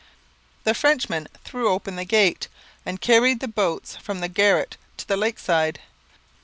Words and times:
The 0.63 0.73
Frenchmen 0.73 1.27
threw 1.43 1.69
open 1.69 1.95
the 1.95 2.05
gate, 2.05 2.47
and 2.87 2.99
carried 2.99 3.39
the 3.39 3.47
boats 3.47 3.97
from 3.97 4.19
the 4.19 4.29
garret 4.29 4.75
to 4.97 5.07
the 5.07 5.15
lakeside. 5.15 5.79